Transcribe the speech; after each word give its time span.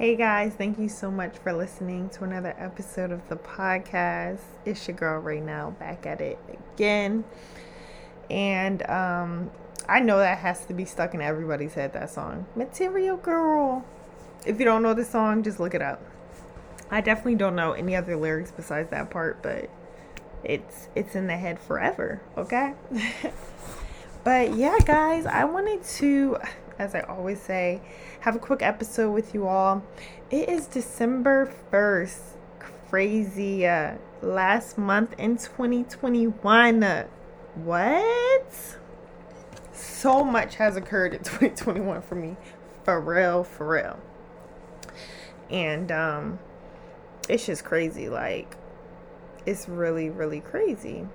hey 0.00 0.16
guys, 0.16 0.54
thank 0.54 0.78
you 0.78 0.88
so 0.88 1.10
much 1.10 1.36
for 1.36 1.52
listening 1.52 2.08
to 2.08 2.24
another 2.24 2.54
episode 2.56 3.12
of 3.12 3.20
the 3.28 3.36
podcast. 3.36 4.40
It's 4.64 4.88
your 4.88 4.96
girl 4.96 5.22
Raynell 5.22 5.78
back 5.78 6.06
at 6.06 6.22
it 6.22 6.38
again. 6.48 7.22
And 8.30 8.82
um 8.88 9.50
I 9.86 10.00
know 10.00 10.16
that 10.16 10.38
has 10.38 10.64
to 10.64 10.72
be 10.72 10.86
stuck 10.86 11.12
in 11.12 11.20
everybody's 11.20 11.74
head 11.74 11.92
that 11.92 12.08
song. 12.08 12.46
Material 12.56 13.18
Girl. 13.18 13.84
If 14.46 14.58
you 14.58 14.64
don't 14.64 14.82
know 14.82 14.94
the 14.94 15.04
song, 15.04 15.42
just 15.42 15.60
look 15.60 15.74
it 15.74 15.82
up. 15.82 16.02
I 16.90 17.02
definitely 17.02 17.34
don't 17.34 17.54
know 17.54 17.72
any 17.72 17.94
other 17.94 18.16
lyrics 18.16 18.50
besides 18.50 18.88
that 18.92 19.10
part, 19.10 19.42
but 19.42 19.68
it's 20.42 20.88
it's 20.94 21.14
in 21.14 21.26
the 21.26 21.36
head 21.36 21.58
forever, 21.58 22.22
okay? 22.38 22.72
But 24.22 24.54
yeah, 24.54 24.76
guys, 24.84 25.24
I 25.24 25.44
wanted 25.44 25.82
to, 25.82 26.36
as 26.80 26.94
I 26.94 27.00
always 27.00 27.38
say, 27.38 27.82
have 28.20 28.34
a 28.34 28.38
quick 28.38 28.62
episode 28.62 29.10
with 29.10 29.34
you 29.34 29.46
all. 29.46 29.84
It 30.30 30.48
is 30.48 30.66
December 30.66 31.52
1st. 31.70 32.20
Crazy. 32.88 33.66
Uh, 33.66 33.96
last 34.22 34.78
month 34.78 35.14
in 35.18 35.36
2021. 35.36 37.04
What? 37.54 38.76
So 39.74 40.24
much 40.24 40.56
has 40.56 40.76
occurred 40.76 41.12
in 41.12 41.18
2021 41.22 42.00
for 42.00 42.14
me. 42.14 42.36
For 42.84 42.98
real, 42.98 43.44
for 43.44 43.68
real. 43.68 43.98
And 45.50 45.92
um 45.92 46.38
it's 47.28 47.44
just 47.44 47.64
crazy 47.64 48.08
like 48.08 48.56
it's 49.44 49.68
really 49.68 50.08
really 50.08 50.40
crazy. 50.40 51.06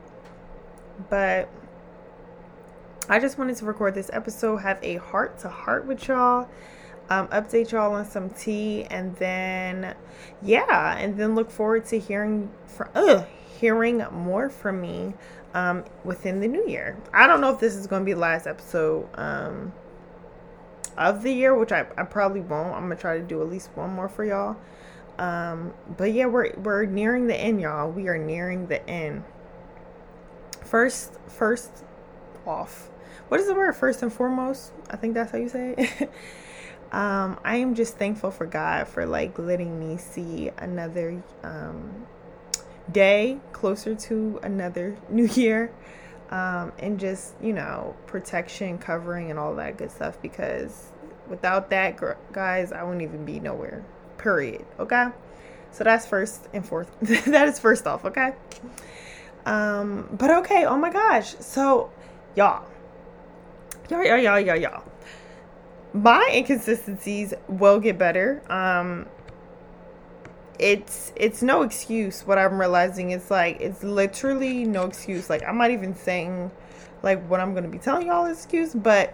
But 1.10 1.50
I 3.08 3.20
just 3.20 3.38
wanted 3.38 3.56
to 3.58 3.66
record 3.66 3.94
this 3.94 4.10
episode, 4.14 4.58
have 4.58 4.80
a 4.82 4.96
heart 4.96 5.38
to 5.40 5.50
heart 5.50 5.86
with 5.86 6.08
y'all, 6.08 6.50
um, 7.10 7.28
update 7.28 7.72
y'all 7.72 7.94
on 7.94 8.04
some 8.06 8.32
tea, 8.32 8.86
and 8.86 9.16
then 9.18 9.94
yeah, 10.42 10.98
and 10.98 11.16
then 11.16 11.36
look 11.36 11.52
forward 11.52 11.86
to 11.88 12.00
hearing 12.00 12.50
from 12.66 13.26
hearing 13.60 14.04
more 14.12 14.50
from 14.50 14.82
me 14.82 15.14
um, 15.54 15.86
within 16.04 16.40
the 16.40 16.48
new 16.48 16.68
year. 16.68 16.98
I 17.14 17.28
don't 17.28 17.42
know 17.42 17.54
if 17.54 17.60
this 17.60 17.76
is 17.76 17.86
going 17.86 18.02
to 18.02 18.06
be 18.06 18.14
the 18.14 18.20
last 18.20 18.48
episode 18.48 19.08
um, 19.14 19.72
of 20.98 21.22
the 21.22 21.32
year, 21.32 21.56
which 21.56 21.72
I, 21.72 21.86
I 21.96 22.04
probably 22.04 22.42
won't. 22.42 22.74
I'm 22.74 22.84
gonna 22.84 22.96
try 22.96 23.20
to 23.20 23.24
do 23.24 23.40
at 23.42 23.50
least 23.50 23.70
one 23.76 23.92
more 23.92 24.10
for 24.10 24.26
y'all. 24.26 24.58
Um, 25.20 25.76
but 25.96 26.12
yeah, 26.12 26.26
we're 26.26 26.56
we're 26.58 26.86
nearing 26.86 27.28
the 27.28 27.36
end, 27.36 27.62
y'all. 27.62 27.92
We 27.92 28.08
are 28.08 28.18
nearing 28.18 28.66
the 28.66 28.88
end. 28.90 29.24
First, 30.64 31.14
first 31.28 31.84
off 32.48 32.90
what 33.28 33.40
is 33.40 33.48
the 33.48 33.56
word? 33.56 33.76
First 33.76 34.02
and 34.04 34.12
foremost 34.12 34.72
i 34.90 34.96
think 34.96 35.14
that's 35.14 35.32
how 35.32 35.38
you 35.38 35.50
say 35.50 35.76
it. 35.78 36.12
Um, 36.92 37.40
i 37.44 37.58
am 37.58 37.74
just 37.76 37.98
thankful 37.98 38.32
for 38.32 38.46
god 38.46 38.88
for 38.88 39.06
like 39.06 39.38
letting 39.40 39.80
me 39.80 39.98
see 39.98 40.52
another 40.58 41.22
um, 41.44 42.06
day 42.92 43.40
closer 43.52 43.96
to 43.96 44.40
another 44.44 44.96
new 45.10 45.26
year. 45.26 45.72
Um, 46.30 46.72
and 46.80 47.00
just 47.00 47.34
you 47.42 47.54
know 47.54 47.96
protection 48.08 48.78
covering 48.78 49.30
and 49.30 49.40
all 49.40 49.56
that 49.56 49.78
good 49.78 49.92
stuff 49.92 50.22
because 50.22 50.92
without 51.28 51.70
that 51.70 52.00
guys 52.32 52.72
i 52.72 52.84
wouldn't 52.84 53.04
even 53.04 53.26
be 53.26 53.40
nowhere 53.40 53.84
period 54.18 54.66
okay? 54.80 55.08
So 55.72 55.84
that's 55.84 56.06
first 56.06 56.48
and 56.54 56.66
fourth 56.66 56.90
that 57.02 57.48
is 57.48 57.60
first 57.60 57.86
off 57.86 58.06
okay? 58.06 58.34
Um 59.46 60.08
but 60.18 60.32
okay 60.32 60.66
oh 60.66 60.78
my 60.78 60.92
gosh. 60.92 61.36
So 61.40 61.92
y'all 62.36 62.66
y'all, 63.90 64.04
y'all, 64.04 64.40
y'all, 64.40 64.56
y'all. 64.56 64.84
My 65.94 66.30
inconsistencies 66.34 67.34
will 67.48 67.80
get 67.80 67.98
better. 67.98 68.42
Um, 68.52 69.08
it's 70.60 71.14
it's 71.16 71.42
no 71.42 71.62
excuse. 71.64 72.26
What 72.26 72.38
I'm 72.38 72.60
realizing 72.60 73.12
is 73.12 73.30
like 73.30 73.60
it's 73.60 73.84
literally 73.84 74.66
no 74.66 74.84
excuse. 74.84 75.30
Like 75.30 75.44
I'm 75.44 75.58
not 75.58 75.72
even 75.72 75.96
saying 75.96 76.52
like 77.04 77.26
what 77.28 77.40
I'm 77.40 77.54
gonna 77.54 77.68
be 77.68 77.78
telling 77.78 78.08
y'all 78.08 78.26
is 78.26 78.38
excuse, 78.38 78.74
but 78.74 79.14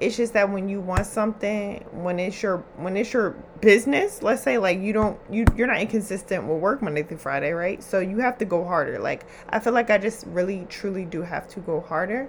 it's 0.00 0.16
just 0.16 0.32
that 0.32 0.50
when 0.50 0.68
you 0.68 0.80
want 0.80 1.06
something, 1.06 1.84
when 1.92 2.18
it's 2.18 2.42
your 2.42 2.58
when 2.76 2.96
it's 2.96 3.12
your 3.12 3.30
business, 3.60 4.22
let's 4.22 4.42
say 4.42 4.58
like 4.58 4.80
you 4.80 4.92
don't 4.92 5.18
you 5.30 5.44
you're 5.56 5.68
not 5.68 5.80
inconsistent 5.80 6.44
with 6.44 6.60
work 6.60 6.82
Monday 6.82 7.04
through 7.04 7.18
Friday, 7.18 7.52
right? 7.52 7.82
So 7.82 8.00
you 8.00 8.18
have 8.18 8.38
to 8.38 8.44
go 8.44 8.64
harder. 8.64 8.98
Like 8.98 9.24
I 9.50 9.60
feel 9.60 9.72
like 9.72 9.90
I 9.90 9.98
just 9.98 10.26
really 10.26 10.66
truly 10.68 11.04
do 11.04 11.22
have 11.22 11.46
to 11.48 11.60
go 11.60 11.80
harder. 11.80 12.28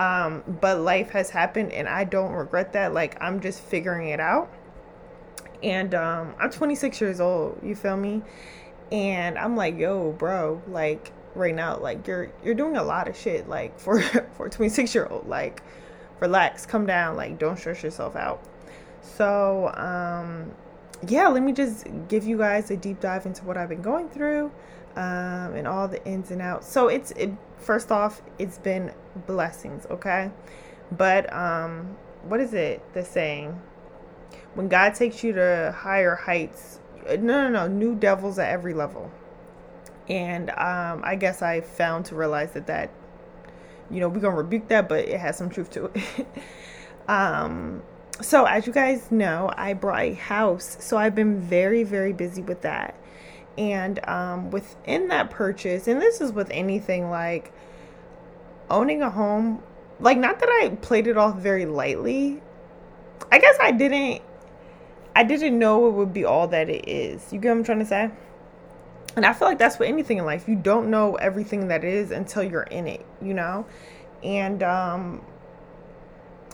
Um, 0.00 0.42
but 0.62 0.80
life 0.80 1.10
has 1.10 1.28
happened 1.28 1.72
and 1.72 1.86
I 1.86 2.04
don't 2.04 2.32
regret 2.32 2.72
that. 2.72 2.94
Like 2.94 3.22
I'm 3.22 3.38
just 3.38 3.60
figuring 3.60 4.08
it 4.08 4.18
out. 4.18 4.50
And 5.62 5.94
um, 5.94 6.34
I'm 6.40 6.50
26 6.50 7.02
years 7.02 7.20
old, 7.20 7.60
you 7.62 7.74
feel 7.74 7.98
me? 7.98 8.22
And 8.90 9.36
I'm 9.36 9.56
like, 9.56 9.78
yo, 9.78 10.12
bro, 10.12 10.62
like 10.68 11.12
right 11.34 11.54
now, 11.54 11.76
like 11.76 12.06
you're 12.06 12.32
you're 12.42 12.54
doing 12.54 12.78
a 12.78 12.82
lot 12.82 13.08
of 13.08 13.16
shit, 13.16 13.46
like 13.46 13.78
for 13.78 14.00
for 14.32 14.46
a 14.46 14.50
26 14.50 14.94
year 14.94 15.06
old, 15.10 15.28
like 15.28 15.62
relax, 16.18 16.64
come 16.64 16.86
down, 16.86 17.14
like 17.16 17.38
don't 17.38 17.58
stress 17.58 17.82
yourself 17.82 18.16
out. 18.16 18.42
So 19.02 19.68
um, 19.74 20.50
yeah, 21.06 21.28
let 21.28 21.42
me 21.42 21.52
just 21.52 21.86
give 22.08 22.24
you 22.24 22.38
guys 22.38 22.70
a 22.70 22.76
deep 22.78 23.00
dive 23.00 23.26
into 23.26 23.44
what 23.44 23.58
I've 23.58 23.68
been 23.68 23.82
going 23.82 24.08
through 24.08 24.50
um, 24.96 25.54
and 25.54 25.68
all 25.68 25.88
the 25.88 26.02
ins 26.06 26.30
and 26.30 26.40
outs. 26.40 26.72
So 26.72 26.88
it's 26.88 27.10
it, 27.12 27.32
first 27.58 27.92
off, 27.92 28.22
it's 28.38 28.56
been 28.56 28.94
blessings, 29.26 29.86
okay? 29.90 30.30
But 30.92 31.32
um, 31.32 31.96
what 32.24 32.40
is 32.40 32.54
it? 32.54 32.82
The 32.94 33.04
saying 33.04 33.60
when 34.54 34.68
God 34.68 34.94
takes 34.94 35.22
you 35.22 35.32
to 35.32 35.74
higher 35.76 36.14
heights. 36.14 36.80
Uh, 37.08 37.16
no, 37.16 37.48
no, 37.48 37.48
no, 37.48 37.66
new 37.66 37.94
devils 37.94 38.38
at 38.38 38.50
every 38.50 38.74
level. 38.74 39.10
And 40.08 40.50
um, 40.50 41.02
I 41.04 41.16
guess 41.18 41.40
I 41.40 41.60
found 41.60 42.06
to 42.06 42.14
realize 42.14 42.52
that 42.52 42.66
that 42.66 42.90
you 43.90 44.00
know 44.00 44.08
we're 44.08 44.20
gonna 44.20 44.36
rebuke 44.36 44.68
that, 44.68 44.88
but 44.88 45.04
it 45.04 45.20
has 45.20 45.36
some 45.36 45.50
truth 45.50 45.70
to 45.72 45.86
it. 45.86 46.26
um, 47.08 47.82
so 48.20 48.44
as 48.44 48.66
you 48.66 48.72
guys 48.72 49.10
know, 49.10 49.50
I 49.56 49.72
brought 49.72 50.00
a 50.00 50.14
house, 50.14 50.76
so 50.80 50.96
I've 50.96 51.14
been 51.14 51.40
very, 51.40 51.84
very 51.84 52.12
busy 52.12 52.42
with 52.42 52.62
that 52.62 52.94
and 53.58 54.06
um, 54.08 54.50
within 54.50 55.08
that 55.08 55.30
purchase 55.30 55.88
and 55.88 56.00
this 56.00 56.20
is 56.20 56.32
with 56.32 56.48
anything 56.50 57.10
like 57.10 57.52
owning 58.70 59.02
a 59.02 59.10
home 59.10 59.62
like 59.98 60.16
not 60.16 60.38
that 60.40 60.48
i 60.48 60.70
played 60.80 61.06
it 61.06 61.16
off 61.16 61.36
very 61.36 61.66
lightly. 61.66 62.42
I 63.30 63.38
guess 63.38 63.56
i 63.60 63.70
didn't 63.70 64.22
i 65.14 65.22
didn't 65.22 65.58
know 65.58 65.88
it 65.88 65.92
would 65.92 66.12
be 66.12 66.24
all 66.24 66.48
that 66.48 66.68
it 66.68 66.88
is. 66.88 67.32
You 67.32 67.38
get 67.38 67.50
what 67.50 67.58
i'm 67.58 67.64
trying 67.64 67.80
to 67.80 67.86
say? 67.86 68.10
And 69.16 69.26
i 69.26 69.32
feel 69.32 69.48
like 69.48 69.58
that's 69.58 69.78
with 69.78 69.88
anything 69.88 70.18
in 70.18 70.24
life. 70.24 70.48
You 70.48 70.56
don't 70.56 70.90
know 70.90 71.16
everything 71.16 71.68
that 71.68 71.84
is 71.84 72.10
until 72.10 72.42
you're 72.42 72.62
in 72.62 72.86
it 72.86 73.04
you 73.20 73.34
know? 73.34 73.66
And 74.22 74.62
um 74.62 75.22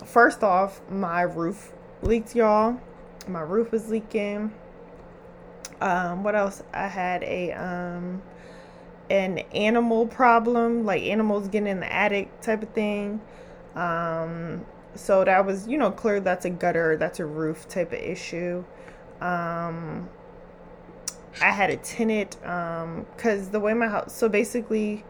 first 0.05 0.43
off 0.43 0.81
my 0.91 1.23
roof 1.23 1.73
leaked 2.03 2.35
y'all. 2.35 2.81
My 3.29 3.41
roof 3.41 3.73
was 3.73 3.89
leaking. 3.89 4.53
Um, 5.81 6.23
what 6.23 6.35
else? 6.35 6.63
I 6.73 6.87
had 6.87 7.23
a 7.25 7.53
um, 7.53 8.23
an 9.11 9.39
animal 9.55 10.07
problem, 10.07 10.85
like 10.85 11.03
animals 11.03 11.49
getting 11.49 11.69
in 11.69 11.81
the 11.81 11.93
attic 11.93 12.41
type 12.41 12.63
of 12.63 12.71
thing. 12.71 13.21
Um, 13.75 14.65
so 14.95 15.25
that 15.25 15.45
was, 15.45 15.69
you 15.69 15.79
know, 15.79 15.91
clear 15.91 16.21
that's 16.21 16.45
a 16.45 16.51
gutter, 16.51 16.97
that's 16.97 17.21
a 17.21 17.27
roof 17.27 17.69
type 17.69 17.93
of 17.93 17.99
issue. 17.99 18.65
Um, 19.21 20.09
I 21.41 21.51
had 21.51 21.71
a 21.71 21.77
tenant 21.77 22.43
um, 22.45 23.07
cuz 23.19 23.49
the 23.49 23.61
way 23.61 23.75
my 23.75 23.89
house 23.89 24.15
so 24.15 24.29
basically 24.29 25.05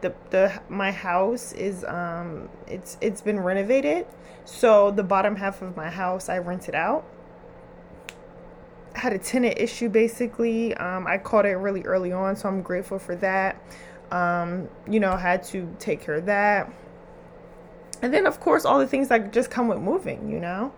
the 0.00 0.14
the 0.30 0.60
my 0.68 0.92
house 0.92 1.52
is 1.52 1.84
um 1.84 2.48
it's 2.66 2.96
it's 3.00 3.20
been 3.20 3.40
renovated. 3.40 4.06
So 4.44 4.90
the 4.90 5.02
bottom 5.02 5.36
half 5.36 5.60
of 5.60 5.76
my 5.76 5.90
house 5.90 6.28
I 6.28 6.38
rented 6.38 6.74
out 6.74 7.04
had 8.98 9.12
a 9.12 9.18
tenant 9.18 9.58
issue 9.58 9.88
basically. 9.88 10.74
Um, 10.74 11.06
I 11.06 11.18
caught 11.18 11.46
it 11.46 11.56
really 11.56 11.82
early 11.82 12.12
on, 12.12 12.36
so 12.36 12.48
I'm 12.48 12.62
grateful 12.62 12.98
for 12.98 13.16
that. 13.16 13.62
Um, 14.10 14.68
you 14.88 15.00
know, 15.00 15.16
had 15.16 15.42
to 15.44 15.74
take 15.78 16.00
care 16.00 16.14
of 16.14 16.26
that. 16.26 16.72
And 18.00 18.12
then, 18.12 18.26
of 18.26 18.40
course, 18.40 18.64
all 18.64 18.78
the 18.78 18.86
things 18.86 19.08
that 19.08 19.32
just 19.32 19.50
come 19.50 19.68
with 19.68 19.78
moving, 19.78 20.30
you 20.30 20.40
know. 20.40 20.72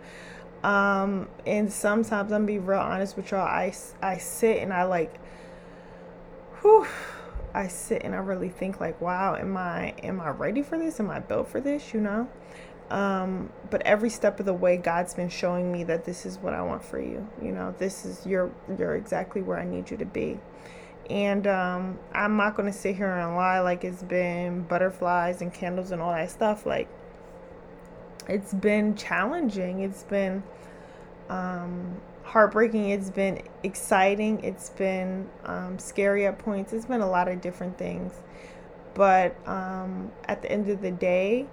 Um, 0.65 1.29
and 1.47 1.73
sometimes 1.73 2.33
I'm 2.33 2.47
be 2.47 2.59
real 2.59 2.81
honest 2.81 3.17
with 3.17 3.31
y'all. 3.31 3.41
I, 3.41 3.73
I 4.03 4.19
sit 4.19 4.59
and 4.59 4.73
I 4.73 4.85
like, 4.85 5.15
whew, 6.61 6.87
I 7.55 7.69
sit 7.69 8.03
and 8.03 8.15
I 8.15 8.19
really 8.19 8.49
think 8.49 8.81
like, 8.81 9.01
wow, 9.01 9.37
am 9.37 9.57
I 9.57 9.95
am 10.03 10.21
I 10.21 10.31
ready 10.31 10.63
for 10.63 10.79
this? 10.79 11.01
Am 11.01 11.11
I 11.11 11.21
built 11.21 11.49
for 11.49 11.61
this? 11.61 11.95
You 11.95 12.01
know. 12.01 12.29
Um, 12.91 13.51
but 13.71 13.83
every 13.83 14.11
step 14.11 14.41
of 14.41 14.47
the 14.47 14.53
way, 14.53 14.77
God's 14.77 15.15
been 15.15 15.29
showing 15.29 15.71
me 15.71 15.85
that 15.85 16.05
this 16.05 16.27
is 16.27 16.39
what 16.39 16.55
I 16.55 16.63
want 16.63 16.85
for 16.85 17.01
you. 17.01 17.27
You 17.41 17.53
know, 17.53 17.75
this 17.79 18.05
is 18.05 18.27
you're 18.27 18.51
you're 18.79 18.97
exactly 18.97 19.43
where 19.43 19.59
I 19.59 19.65
need 19.65 19.91
you 19.91 19.97
to 19.99 20.07
be. 20.07 20.39
And 21.09 21.47
um, 21.47 21.99
I'm 22.13 22.37
not 22.37 22.57
gonna 22.57 22.73
sit 22.73 22.97
here 22.97 23.11
and 23.11 23.37
lie 23.37 23.61
like 23.61 23.85
it's 23.85 24.03
been 24.03 24.63
butterflies 24.63 25.41
and 25.41 25.53
candles 25.55 25.93
and 25.93 26.03
all 26.03 26.13
that 26.13 26.31
stuff. 26.31 26.67
Like 26.67 26.89
it's 28.29 28.55
been 28.55 28.97
challenging. 28.97 29.81
It's 29.81 30.03
been 30.03 30.43
um, 31.29 32.01
heartbreaking. 32.25 32.91
It's 32.91 33.11
been 33.11 33.43
exciting. 33.63 34.43
It's 34.43 34.71
been 34.71 35.29
um, 35.45 35.79
scary 35.79 36.27
at 36.27 36.39
points. 36.39 36.73
It's 36.73 36.87
been 36.87 37.01
a 37.01 37.11
lot 37.11 37.29
of 37.29 37.41
different 37.41 37.79
things. 37.79 38.15
But 38.95 39.37
um, 39.49 40.11
at 40.27 40.43
the 40.43 40.51
end 40.51 40.69
of 40.69 40.83
the 40.83 40.91
day, 40.91 41.47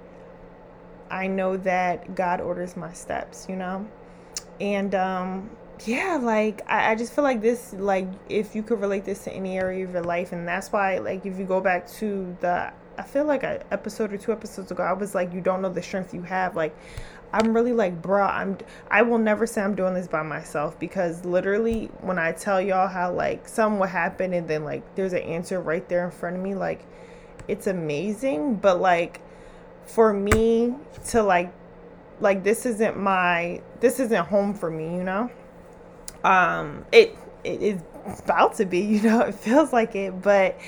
I 1.10 1.28
know 1.28 1.58
that 1.58 2.16
God 2.16 2.42
orders 2.42 2.76
my 2.78 2.94
steps, 2.94 3.48
you 3.50 3.56
know? 3.56 3.88
And 4.60 4.96
um, 4.96 5.50
yeah, 5.86 6.20
like 6.22 6.62
I, 6.70 6.92
I 6.92 6.96
just 6.96 7.14
feel 7.14 7.24
like 7.24 7.42
this, 7.42 7.74
like 7.74 8.08
if 8.30 8.56
you 8.56 8.64
could 8.64 8.82
relate 8.82 9.06
this 9.06 9.24
to 9.26 9.32
any 9.32 9.58
area 9.58 9.86
of 9.86 9.94
your 9.94 10.04
life, 10.04 10.32
and 10.32 10.48
that's 10.48 10.72
why, 10.72 10.98
like, 11.00 11.26
if 11.26 11.38
you 11.38 11.46
go 11.46 11.62
back 11.62 11.90
to 11.94 12.36
the 12.42 12.74
I 12.98 13.04
feel 13.04 13.26
like 13.26 13.44
an 13.44 13.62
episode 13.72 14.12
or 14.12 14.18
two 14.18 14.32
episodes 14.32 14.72
ago, 14.72 14.82
I 14.84 14.94
was 14.94 15.14
like, 15.14 15.32
you 15.32 15.42
don't 15.42 15.62
know 15.62 15.70
the 15.70 15.84
strength 15.84 16.14
you 16.14 16.24
have. 16.24 16.56
Like, 16.56 16.76
I'm 17.32 17.54
really 17.54 17.74
like, 17.74 18.02
bruh, 18.02 18.30
I'm, 18.30 18.58
I 18.90 19.04
will 19.04 19.20
never 19.20 19.46
say 19.46 19.62
I'm 19.62 19.76
doing 19.76 19.94
this 19.94 20.08
by 20.08 20.24
myself 20.24 20.80
because 20.80 21.24
literally 21.26 21.92
when 22.02 22.18
I 22.18 22.32
tell 22.32 22.62
y'all 22.62 22.88
how 22.88 23.12
like 23.12 23.48
something 23.48 23.80
will 23.80 23.88
happen 23.88 24.34
and 24.34 24.48
then 24.48 24.64
like 24.64 24.96
there's 24.96 25.14
an 25.14 25.24
answer 25.24 25.60
right 25.60 25.88
there 25.90 26.06
in 26.06 26.12
front 26.12 26.38
of 26.38 26.42
me, 26.42 26.56
like 26.56 26.86
it's 27.48 27.68
amazing. 27.68 28.56
But 28.56 28.80
like 28.82 29.22
for 29.88 30.14
me 30.14 30.76
to 31.08 31.24
like, 31.24 31.52
like 32.20 32.44
this 32.44 32.66
isn't 32.66 32.98
my, 32.98 33.62
this 33.80 34.00
isn't 34.00 34.26
home 34.26 34.54
for 34.54 34.70
me, 34.70 34.96
you 34.96 35.04
know? 35.04 35.32
Um, 36.24 36.86
it, 36.92 37.18
it 37.44 37.62
is 37.62 37.82
about 38.24 38.56
to 38.56 38.66
be, 38.66 38.80
you 38.82 39.02
know, 39.02 39.22
it 39.22 39.36
feels 39.36 39.74
like 39.74 39.96
it, 39.96 40.22
but, 40.22 40.60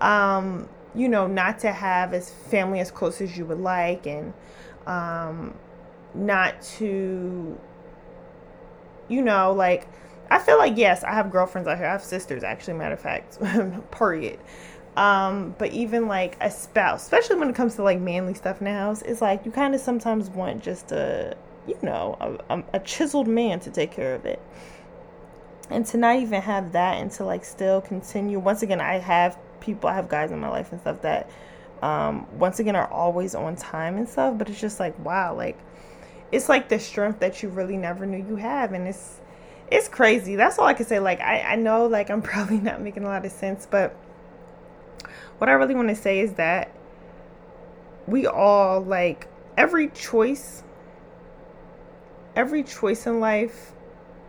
um, 0.00 0.68
you 0.94 1.08
know, 1.08 1.26
not 1.26 1.58
to 1.60 1.72
have 1.72 2.14
as 2.14 2.30
family 2.30 2.80
as 2.80 2.90
close 2.90 3.20
as 3.20 3.36
you 3.36 3.44
would 3.46 3.60
like 3.60 4.06
and 4.06 4.32
um, 4.86 5.54
not 6.14 6.60
to, 6.62 7.58
you 9.08 9.22
know, 9.22 9.52
like, 9.52 9.86
I 10.30 10.38
feel 10.38 10.58
like, 10.58 10.76
yes, 10.76 11.04
I 11.04 11.12
have 11.14 11.30
girlfriends 11.30 11.68
out 11.68 11.78
here. 11.78 11.86
I 11.86 11.92
have 11.92 12.04
sisters, 12.04 12.42
actually, 12.42 12.74
matter 12.74 12.94
of 12.94 13.00
fact, 13.00 13.38
period. 13.90 14.38
Um, 14.98 15.54
but 15.58 15.72
even 15.72 16.08
like 16.08 16.36
a 16.40 16.50
spouse, 16.50 17.02
especially 17.02 17.36
when 17.36 17.48
it 17.48 17.54
comes 17.54 17.76
to 17.76 17.82
like 17.82 18.00
manly 18.00 18.34
stuff 18.34 18.60
in 18.60 18.64
the 18.64 18.72
house, 18.72 19.02
it's 19.02 19.20
like 19.20 19.44
you 19.44 19.52
kind 19.52 19.74
of 19.74 19.80
sometimes 19.80 20.28
want 20.30 20.62
just 20.62 20.90
a, 20.92 21.36
you 21.66 21.78
know, 21.82 22.16
a, 22.50 22.62
a 22.72 22.80
chiseled 22.80 23.28
man 23.28 23.60
to 23.60 23.70
take 23.70 23.92
care 23.92 24.14
of 24.14 24.26
it 24.26 24.40
and 25.70 25.86
to 25.86 25.98
not 25.98 26.16
even 26.16 26.40
have 26.40 26.72
that 26.72 26.98
and 26.98 27.12
to 27.12 27.24
like 27.24 27.44
still 27.44 27.82
continue 27.82 28.38
once 28.38 28.62
again 28.62 28.80
i 28.80 28.94
have 28.94 29.36
people, 29.60 29.88
I 29.88 29.94
have 29.94 30.08
guys 30.08 30.30
in 30.30 30.38
my 30.38 30.48
life 30.48 30.72
and 30.72 30.80
stuff 30.80 31.02
that, 31.02 31.30
um, 31.82 32.26
once 32.38 32.58
again, 32.58 32.76
are 32.76 32.90
always 32.90 33.34
on 33.34 33.56
time 33.56 33.96
and 33.96 34.08
stuff. 34.08 34.36
But 34.38 34.48
it's 34.48 34.60
just 34.60 34.80
like, 34.80 34.98
wow, 35.04 35.34
like, 35.34 35.58
it's 36.32 36.48
like 36.48 36.68
the 36.68 36.78
strength 36.78 37.20
that 37.20 37.42
you 37.42 37.48
really 37.48 37.76
never 37.76 38.06
knew 38.06 38.24
you 38.26 38.36
have. 38.36 38.72
And 38.72 38.88
it's, 38.88 39.20
it's 39.70 39.88
crazy. 39.88 40.36
That's 40.36 40.58
all 40.58 40.66
I 40.66 40.74
can 40.74 40.86
say. 40.86 40.98
Like, 40.98 41.20
I, 41.20 41.40
I 41.40 41.56
know, 41.56 41.86
like, 41.86 42.10
I'm 42.10 42.22
probably 42.32 42.58
not 42.58 42.80
making 42.80 43.04
a 43.04 43.06
lot 43.06 43.24
of 43.24 43.32
sense, 43.32 43.66
but 43.70 43.94
what 45.38 45.48
I 45.48 45.52
really 45.52 45.74
want 45.74 45.88
to 45.88 45.94
say 45.94 46.20
is 46.20 46.34
that 46.34 46.70
we 48.06 48.26
all, 48.26 48.80
like, 48.80 49.28
every 49.56 49.88
choice, 49.88 50.62
every 52.36 52.62
choice 52.62 53.06
in 53.06 53.20
life, 53.20 53.72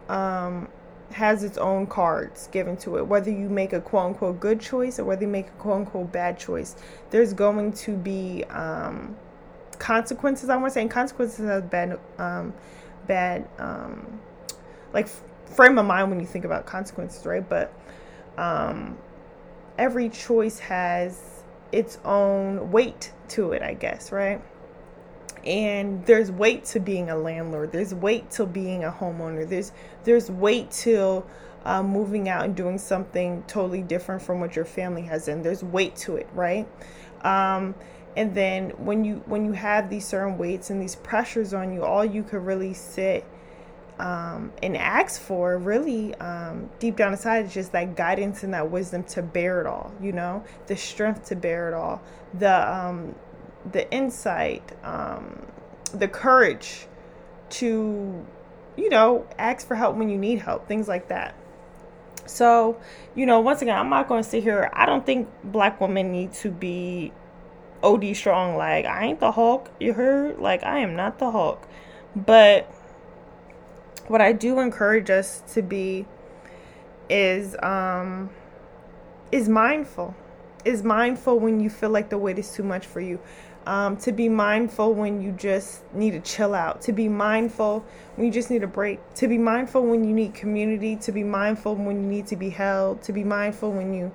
um, 0.07 0.67
has 1.11 1.43
its 1.43 1.57
own 1.57 1.87
cards 1.87 2.47
given 2.51 2.77
to 2.77 2.97
it. 2.97 3.07
Whether 3.07 3.31
you 3.31 3.49
make 3.49 3.73
a 3.73 3.81
quote 3.81 4.07
unquote 4.07 4.39
good 4.39 4.59
choice 4.59 4.99
or 4.99 5.05
whether 5.05 5.23
you 5.23 5.27
make 5.27 5.47
a 5.47 5.51
quote 5.51 5.77
unquote 5.77 6.11
bad 6.11 6.37
choice, 6.37 6.75
there's 7.09 7.33
going 7.33 7.73
to 7.73 7.95
be 7.95 8.43
um, 8.49 9.15
consequences. 9.79 10.49
I 10.49 10.57
want 10.57 10.73
to 10.73 10.73
say 10.73 10.87
consequences 10.87 11.47
have 11.47 11.69
bad, 11.69 11.99
um, 12.17 12.53
bad, 13.07 13.47
um, 13.57 14.19
like 14.93 15.07
frame 15.45 15.77
of 15.77 15.85
mind 15.85 16.09
when 16.09 16.19
you 16.19 16.25
think 16.25 16.45
about 16.45 16.65
consequences, 16.65 17.25
right? 17.25 17.47
But 17.47 17.73
um, 18.37 18.97
every 19.79 20.09
choice 20.09 20.59
has 20.59 21.43
its 21.71 21.97
own 22.05 22.71
weight 22.71 23.11
to 23.29 23.53
it, 23.53 23.63
I 23.63 23.73
guess, 23.73 24.11
right? 24.11 24.41
and 25.45 26.05
there's 26.05 26.31
weight 26.31 26.65
to 26.65 26.79
being 26.79 27.09
a 27.09 27.15
landlord. 27.15 27.71
There's 27.71 27.93
weight 27.93 28.29
to 28.31 28.45
being 28.45 28.83
a 28.83 28.91
homeowner. 28.91 29.47
There's 29.47 29.71
there's 30.03 30.29
weight 30.29 30.69
to 30.71 31.23
uh, 31.65 31.83
moving 31.83 32.29
out 32.29 32.45
and 32.45 32.55
doing 32.55 32.77
something 32.77 33.43
totally 33.47 33.81
different 33.81 34.21
from 34.21 34.39
what 34.39 34.55
your 34.55 34.65
family 34.65 35.03
has 35.03 35.27
and 35.27 35.43
there's 35.43 35.63
weight 35.63 35.95
to 35.97 36.15
it 36.15 36.27
right? 36.33 36.67
Um, 37.21 37.75
and 38.15 38.33
then 38.33 38.71
when 38.71 39.03
you 39.03 39.23
when 39.25 39.45
you 39.45 39.51
have 39.53 39.89
these 39.89 40.05
certain 40.05 40.37
weights 40.37 40.69
and 40.69 40.81
these 40.81 40.95
pressures 40.95 41.53
on 41.53 41.73
you 41.73 41.83
all 41.83 42.03
you 42.03 42.23
could 42.23 42.45
really 42.45 42.73
sit 42.73 43.25
um, 43.99 44.51
and 44.63 44.77
ask 44.77 45.21
for 45.21 45.57
really 45.57 46.15
um, 46.15 46.69
deep 46.79 46.95
down 46.95 47.11
inside 47.11 47.45
is 47.45 47.53
just 47.53 47.71
that 47.73 47.95
guidance 47.95 48.43
and 48.43 48.53
that 48.53 48.69
wisdom 48.69 49.03
to 49.03 49.21
bear 49.21 49.61
it 49.61 49.67
all 49.67 49.91
you 50.01 50.11
know 50.11 50.43
the 50.67 50.75
strength 50.75 51.25
to 51.25 51.35
bear 51.35 51.67
it 51.67 51.73
all 51.73 52.01
the 52.35 52.73
um, 52.73 53.13
the 53.71 53.89
insight, 53.91 54.63
um, 54.83 55.45
the 55.93 56.07
courage 56.07 56.87
to, 57.49 58.25
you 58.77 58.89
know, 58.89 59.27
ask 59.37 59.67
for 59.67 59.75
help 59.75 59.95
when 59.95 60.09
you 60.09 60.17
need 60.17 60.39
help, 60.39 60.67
things 60.67 60.87
like 60.87 61.07
that. 61.09 61.35
So, 62.25 62.79
you 63.15 63.25
know, 63.25 63.39
once 63.39 63.61
again, 63.61 63.77
I'm 63.77 63.89
not 63.89 64.07
going 64.07 64.23
to 64.23 64.29
sit 64.29 64.43
here. 64.43 64.69
I 64.73 64.85
don't 64.85 65.05
think 65.05 65.27
black 65.43 65.81
women 65.81 66.11
need 66.11 66.33
to 66.33 66.51
be 66.51 67.11
OD 67.81 68.15
strong. 68.15 68.55
Like, 68.55 68.85
I 68.85 69.05
ain't 69.05 69.19
the 69.19 69.31
Hulk. 69.31 69.71
You 69.79 69.93
heard? 69.93 70.37
Like, 70.37 70.63
I 70.63 70.79
am 70.79 70.95
not 70.95 71.17
the 71.17 71.31
Hulk. 71.31 71.67
But 72.15 72.71
what 74.09 74.21
I 74.21 74.33
do 74.33 74.59
encourage 74.59 75.09
us 75.09 75.43
to 75.53 75.61
be 75.61 76.05
is 77.09 77.55
um 77.61 78.29
is 79.31 79.47
mindful. 79.47 80.15
Is 80.65 80.83
mindful 80.83 81.39
when 81.39 81.59
you 81.59 81.69
feel 81.69 81.89
like 81.89 82.09
the 82.09 82.17
weight 82.17 82.37
is 82.37 82.51
too 82.51 82.63
much 82.63 82.85
for 82.85 82.99
you. 82.99 83.19
Um, 83.65 83.97
to 83.97 84.11
be 84.11 84.29
mindful 84.29 84.93
when 84.93 85.21
you 85.21 85.31
just 85.31 85.83
need 85.93 86.11
to 86.11 86.19
chill 86.21 86.55
out, 86.55 86.81
to 86.83 86.91
be 86.91 87.07
mindful 87.07 87.85
when 88.15 88.25
you 88.25 88.33
just 88.33 88.49
need 88.49 88.63
a 88.63 88.67
break, 88.67 88.99
to 89.15 89.27
be 89.27 89.37
mindful 89.37 89.85
when 89.85 90.03
you 90.03 90.13
need 90.13 90.33
community, 90.33 90.95
to 90.95 91.11
be 91.11 91.23
mindful 91.23 91.75
when 91.75 92.01
you 92.01 92.07
need 92.07 92.25
to 92.27 92.35
be 92.35 92.49
held, 92.49 93.03
to 93.03 93.13
be 93.13 93.23
mindful 93.23 93.71
when 93.71 93.93
you 93.93 94.11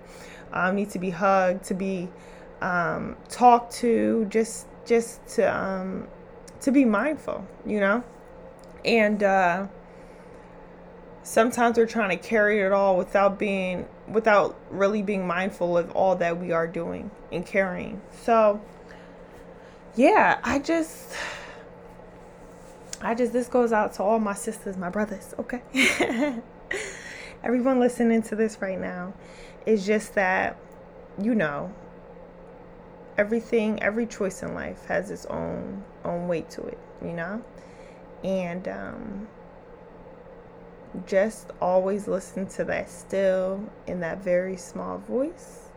um, 0.53 0.75
need 0.75 0.91
to 0.91 0.99
be 0.99 1.11
hugged, 1.11 1.63
to 1.65 1.75
be 1.75 2.09
um, 2.63 3.17
talked 3.29 3.73
to, 3.75 4.25
just 4.27 4.67
just 4.85 5.25
to 5.29 5.57
um, 5.57 6.09
to 6.61 6.73
be 6.73 6.85
mindful, 6.85 7.47
you 7.65 7.79
know, 7.79 8.03
and 8.85 9.23
uh, 9.23 9.67
sometimes 11.25 11.79
we're 11.79 11.87
trying 11.87 12.11
to 12.11 12.23
carry 12.29 12.61
it 12.61 12.71
all 12.71 12.97
without 12.97 13.39
being 13.39 13.89
without 14.07 14.57
really 14.71 15.03
being 15.03 15.27
mindful 15.27 15.77
of 15.77 15.91
all 15.93 16.15
that 16.17 16.39
we 16.39 16.53
are 16.53 16.69
doing 16.69 17.11
and 17.33 17.45
carrying. 17.45 18.01
So 18.23 18.61
yeah, 19.97 20.39
I 20.45 20.61
just 20.61 21.13
I 23.01 23.15
just 23.15 23.33
this 23.33 23.49
goes 23.49 23.73
out 23.73 23.95
to 23.95 24.03
all 24.03 24.21
my 24.21 24.35
sisters, 24.35 24.77
my 24.77 24.91
brothers, 24.91 25.35
okay? 25.39 25.63
Everyone 27.43 27.81
listening 27.81 28.23
to 28.23 28.37
this 28.37 28.61
right 28.61 28.79
now 28.79 29.15
is 29.67 29.85
just 29.85 30.15
that 30.15 30.57
you 31.21 31.35
know 31.35 31.73
everything 33.17 33.81
every 33.83 34.07
choice 34.07 34.43
in 34.43 34.55
life 34.55 34.85
has 34.87 35.11
its 35.11 35.25
own 35.27 35.83
own 36.05 36.29
weight 36.29 36.51
to 36.51 36.63
it, 36.67 36.79
you 37.03 37.13
know? 37.13 37.43
And 38.23 38.69
um 38.69 39.29
just 41.07 41.51
always 41.61 42.09
listen 42.09 42.47
to 42.49 42.65
that 42.65 42.91
still 42.91 43.63
in 43.87 44.01
that 44.01 44.19
very 44.23 44.57
small 44.57 44.99
voice. 44.99 45.71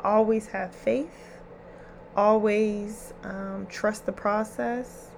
Always 0.00 0.46
have 0.48 0.74
faith 0.74 1.36
always 2.16 3.12
um, 3.24 3.66
trust 3.68 4.06
the 4.06 4.12
process 4.12 5.10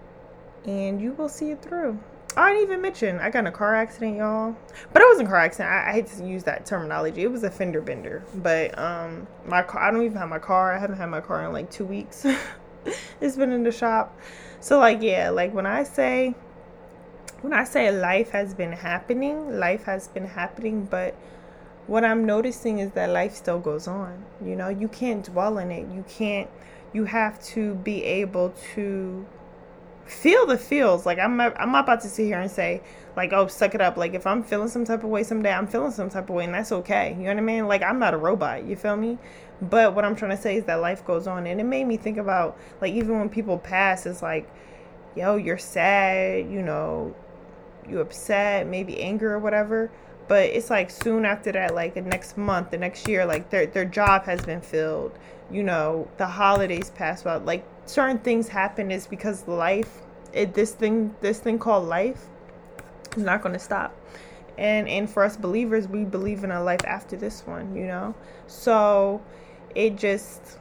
and 0.67 1.01
you 1.01 1.13
will 1.13 1.29
see 1.29 1.53
it 1.53 1.63
through. 1.63 1.99
I 2.37 2.53
didn't 2.53 2.65
even 2.65 2.83
mention 2.83 3.19
I 3.21 3.31
got 3.31 3.41
in 3.41 3.47
a 3.47 3.53
car 3.53 3.75
accident, 3.75 4.19
y'all. 4.19 4.55
But 4.93 5.03
it 5.03 5.07
wasn't 5.09 5.29
a 5.29 5.31
car 5.31 5.41
accident. 5.41 5.71
I, 5.71 5.91
I, 5.91 5.93
hate 5.93 6.07
to 6.09 6.27
use 6.27 6.45
that 6.45 6.67
terminology. 6.67 7.23
It 7.23 7.33
was 7.33 7.43
a 7.43 7.51
fender 7.51 7.81
bender. 7.81 8.23
But 8.35 8.79
um, 8.79 9.27
my 9.47 9.63
car. 9.63 9.83
I 9.83 9.91
don't 9.91 10.03
even 10.03 10.19
have 10.19 10.29
my 10.29 10.39
car. 10.39 10.75
I 10.75 10.79
haven't 10.79 10.99
had 10.99 11.07
my 11.07 11.21
car 11.21 11.45
in 11.47 11.53
like 11.53 11.71
two 11.71 11.87
weeks. 11.87 12.27
it's 13.21 13.37
been 13.37 13.51
in 13.51 13.63
the 13.63 13.73
shop. 13.73 14.17
So 14.61 14.79
like 14.79 15.01
yeah, 15.01 15.31
like 15.31 15.55
when 15.55 15.67
I 15.67 15.85
say 15.85 16.35
when 17.43 17.53
I 17.53 17.65
say 17.65 17.91
life 17.91 18.31
has 18.31 18.55
been 18.55 18.73
happening, 18.73 19.59
life 19.59 19.85
has 19.85 20.09
been 20.09 20.27
happening, 20.27 20.87
but 20.87 21.15
what 21.87 22.05
I'm 22.05 22.27
noticing 22.27 22.81
is 22.81 22.91
that 22.93 23.11
life 23.11 23.35
still 23.35 23.59
goes 23.59 23.87
on. 23.87 24.25
You 24.45 24.57
know, 24.57 24.69
you 24.69 24.89
can't 24.89 25.25
dwell 25.25 25.59
in 25.59 25.71
it. 25.71 25.89
You 25.95 26.05
can't, 26.09 26.51
you 26.93 27.05
have 27.05 27.43
to 27.45 27.75
be 27.77 28.05
able 28.05 28.55
to 28.75 29.27
feel 30.05 30.47
the 30.47 30.59
feels. 30.59 31.07
Like 31.07 31.19
I'm, 31.19 31.41
I'm 31.41 31.73
not 31.73 31.85
about 31.85 32.01
to 32.03 32.09
sit 32.09 32.25
here 32.25 32.41
and 32.41 32.51
say, 32.51 32.83
like, 33.17 33.33
oh, 33.33 33.47
suck 33.47 33.75
it 33.75 33.81
up. 33.81 33.97
Like 33.97 34.15
if 34.15 34.27
I'm 34.27 34.43
feeling 34.43 34.69
some 34.69 34.85
type 34.85 35.05
of 35.05 35.11
way 35.11 35.23
someday, 35.23 35.53
I'm 35.53 35.67
feeling 35.67 35.93
some 35.93 36.11
type 36.11 36.29
of 36.29 36.37
way, 36.37 36.45
and 36.45 36.55
that's 36.55 36.73
okay. 36.73 37.11
You 37.13 37.25
know 37.25 37.29
what 37.31 37.37
I 37.39 37.41
mean? 37.41 37.67
Like 37.67 37.83
I'm 37.83 37.99
not 37.99 38.15
a 38.15 38.19
robot. 38.19 38.65
You 38.65 38.77
feel 38.77 38.97
me? 38.97 39.19
But 39.61 39.95
what 39.95 40.05
I'm 40.05 40.15
trying 40.15 40.31
to 40.33 40.37
say 40.37 40.57
is 40.57 40.65
that 40.65 40.77
life 40.81 41.05
goes 41.05 41.27
on, 41.27 41.47
and 41.47 41.61
it 41.61 41.65
made 41.65 41.87
me 41.87 41.97
think 41.97 42.19
about 42.19 42.59
like 42.81 42.93
even 42.93 43.19
when 43.19 43.29
people 43.29 43.59
pass, 43.59 44.07
it's 44.07 44.23
like, 44.23 44.49
yo, 45.17 45.37
you're 45.37 45.59
sad. 45.59 46.51
You 46.51 46.63
know, 46.63 47.15
you 47.89 48.01
upset, 48.01 48.67
maybe 48.67 49.01
anger 49.01 49.33
or 49.35 49.39
whatever. 49.39 49.91
But 50.29 50.51
it's 50.51 50.69
like 50.69 50.91
soon 50.91 51.25
after 51.25 51.51
that, 51.53 51.75
like 51.75 51.95
the 51.95 52.03
next 52.03 52.37
month, 52.37 52.71
the 52.71 52.79
next 52.79 53.09
year, 53.09 53.25
like 53.25 53.49
their 53.49 53.67
their 53.67 53.87
job 53.87 54.25
has 54.25 54.45
been 54.45 54.61
filled. 54.61 55.19
You 55.51 55.63
know, 55.63 56.09
the 56.19 56.27
holidays 56.27 56.91
pass 56.91 57.23
by. 57.23 57.37
Like 57.37 57.65
certain 57.87 58.19
things 58.19 58.49
happen 58.49 58.91
is 58.91 59.07
because 59.07 59.49
life, 59.49 60.03
it 60.35 60.53
this 60.53 60.73
thing 60.73 61.15
this 61.23 61.41
thing 61.41 61.59
called 61.59 61.89
life, 61.89 62.27
is 63.17 63.23
not 63.23 63.43
going 63.43 63.55
to 63.55 63.59
stop. 63.59 63.97
And 64.59 64.87
and 64.87 65.09
for 65.09 65.25
us 65.25 65.37
believers, 65.37 65.89
we 65.89 66.05
believe 66.05 66.45
in 66.45 66.51
a 66.51 66.63
life 66.63 66.85
after 66.85 67.17
this 67.17 67.47
one. 67.47 67.75
You 67.75 67.87
know, 67.87 68.15
so 68.47 69.23
it 69.75 69.97
just, 69.97 70.59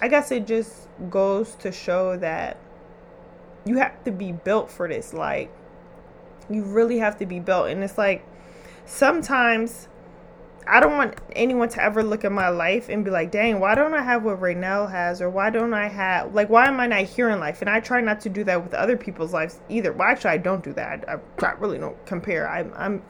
I 0.00 0.06
guess 0.06 0.30
it 0.30 0.46
just 0.46 0.86
goes 1.08 1.56
to 1.56 1.72
show 1.72 2.16
that 2.18 2.56
you 3.64 3.78
have 3.78 4.04
to 4.04 4.12
be 4.12 4.30
built 4.30 4.70
for 4.70 4.86
this. 4.86 5.12
Like 5.12 5.50
you 6.50 6.62
really 6.64 6.98
have 6.98 7.18
to 7.18 7.26
be 7.26 7.40
built. 7.40 7.68
And 7.68 7.82
it's 7.82 7.96
like 7.96 8.26
sometimes 8.84 9.88
I 10.66 10.78
don't 10.78 10.96
want 10.96 11.14
anyone 11.34 11.68
to 11.70 11.82
ever 11.82 12.02
look 12.02 12.24
at 12.24 12.32
my 12.32 12.48
life 12.48 12.88
and 12.88 13.04
be 13.04 13.10
like, 13.10 13.30
dang, 13.30 13.60
why 13.60 13.74
don't 13.74 13.94
I 13.94 14.02
have 14.02 14.22
what 14.22 14.40
Raynell 14.40 14.90
has? 14.90 15.22
Or 15.22 15.30
why 15.30 15.50
don't 15.50 15.74
I 15.74 15.88
have, 15.88 16.34
like, 16.34 16.48
why 16.48 16.66
am 16.66 16.78
I 16.78 16.86
not 16.86 17.04
here 17.04 17.30
in 17.30 17.40
life? 17.40 17.60
And 17.60 17.70
I 17.70 17.80
try 17.80 18.00
not 18.00 18.20
to 18.20 18.28
do 18.28 18.44
that 18.44 18.62
with 18.62 18.74
other 18.74 18.96
people's 18.96 19.32
lives 19.32 19.58
either. 19.68 19.92
Well, 19.92 20.08
actually, 20.08 20.30
I 20.30 20.38
don't 20.38 20.62
do 20.62 20.72
that. 20.74 21.08
I, 21.08 21.18
I 21.44 21.52
really 21.52 21.78
don't 21.78 22.04
compare. 22.06 22.48
I'm, 22.48 22.72
I'm, 22.76 23.02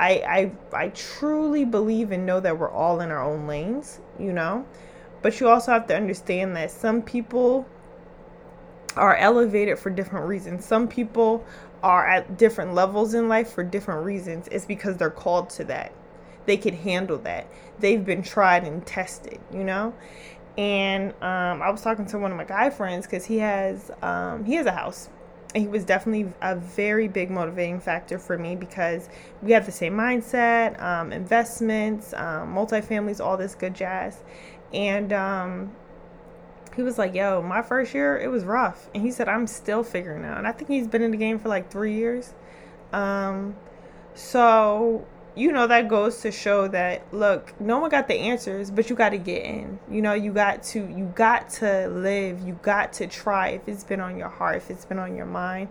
I, 0.00 0.50
I, 0.72 0.76
I 0.84 0.88
truly 0.88 1.64
believe 1.64 2.10
and 2.10 2.24
know 2.24 2.40
that 2.40 2.58
we're 2.58 2.70
all 2.70 3.00
in 3.00 3.10
our 3.10 3.22
own 3.22 3.46
lanes, 3.46 4.00
you 4.18 4.32
know? 4.32 4.64
But 5.20 5.38
you 5.40 5.48
also 5.48 5.72
have 5.72 5.86
to 5.88 5.96
understand 5.96 6.56
that 6.56 6.70
some 6.70 7.02
people 7.02 7.66
are 8.96 9.16
elevated 9.16 9.78
for 9.78 9.90
different 9.90 10.26
reasons. 10.26 10.64
Some 10.64 10.88
people 10.88 11.44
are 11.82 12.06
at 12.06 12.36
different 12.38 12.74
levels 12.74 13.14
in 13.14 13.28
life 13.28 13.52
for 13.52 13.62
different 13.62 14.04
reasons. 14.04 14.48
It's 14.50 14.64
because 14.64 14.96
they're 14.96 15.10
called 15.10 15.50
to 15.50 15.64
that. 15.64 15.92
They 16.46 16.56
can 16.56 16.74
handle 16.74 17.18
that. 17.18 17.46
They've 17.78 18.04
been 18.04 18.22
tried 18.22 18.64
and 18.64 18.84
tested, 18.86 19.38
you 19.52 19.64
know? 19.64 19.94
And 20.56 21.10
um, 21.22 21.62
I 21.62 21.70
was 21.70 21.82
talking 21.82 22.06
to 22.06 22.18
one 22.18 22.32
of 22.32 22.36
my 22.36 22.44
guy 22.44 22.70
friends 22.70 23.06
because 23.06 23.24
he 23.24 23.38
has 23.38 23.92
um, 24.02 24.44
he 24.44 24.54
has 24.54 24.66
a 24.66 24.72
house. 24.72 25.08
And 25.54 25.62
he 25.62 25.68
was 25.68 25.84
definitely 25.84 26.32
a 26.42 26.56
very 26.56 27.08
big 27.08 27.30
motivating 27.30 27.80
factor 27.80 28.18
for 28.18 28.36
me 28.36 28.54
because 28.54 29.08
we 29.40 29.52
have 29.52 29.64
the 29.64 29.72
same 29.72 29.94
mindset, 29.94 30.80
um, 30.82 31.10
investments, 31.12 32.12
um, 32.12 32.54
multifamilies, 32.54 33.24
all 33.24 33.36
this 33.36 33.54
good 33.54 33.72
jazz. 33.72 34.22
And 34.74 35.12
um, 35.12 35.72
he 36.78 36.84
was 36.84 36.96
like, 36.96 37.12
"Yo, 37.12 37.42
my 37.42 37.60
first 37.60 37.92
year 37.92 38.16
it 38.16 38.28
was 38.28 38.44
rough," 38.44 38.88
and 38.94 39.02
he 39.02 39.10
said, 39.10 39.28
"I'm 39.28 39.48
still 39.48 39.82
figuring 39.82 40.24
out." 40.24 40.38
And 40.38 40.46
I 40.46 40.52
think 40.52 40.70
he's 40.70 40.86
been 40.86 41.02
in 41.02 41.10
the 41.10 41.16
game 41.16 41.40
for 41.40 41.48
like 41.48 41.72
three 41.72 41.94
years. 41.94 42.34
Um, 42.92 43.56
so 44.14 45.04
you 45.34 45.50
know 45.50 45.66
that 45.66 45.88
goes 45.88 46.20
to 46.20 46.30
show 46.30 46.68
that 46.68 47.02
look, 47.12 47.52
no 47.60 47.80
one 47.80 47.90
got 47.90 48.06
the 48.06 48.14
answers, 48.14 48.70
but 48.70 48.88
you 48.88 48.94
got 48.94 49.08
to 49.08 49.18
get 49.18 49.42
in. 49.42 49.80
You 49.90 50.02
know, 50.02 50.12
you 50.12 50.32
got 50.32 50.62
to 50.74 50.78
you 50.78 51.12
got 51.16 51.50
to 51.58 51.88
live. 51.88 52.46
You 52.46 52.56
got 52.62 52.92
to 52.94 53.08
try 53.08 53.48
if 53.48 53.66
it's 53.66 53.82
been 53.82 53.98
on 53.98 54.16
your 54.16 54.28
heart, 54.28 54.58
if 54.58 54.70
it's 54.70 54.84
been 54.84 55.00
on 55.00 55.16
your 55.16 55.26
mind, 55.26 55.70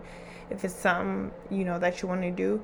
if 0.50 0.62
it's 0.62 0.74
something 0.74 1.32
you 1.50 1.64
know 1.64 1.78
that 1.78 2.02
you 2.02 2.08
want 2.08 2.20
to 2.20 2.30
do. 2.30 2.62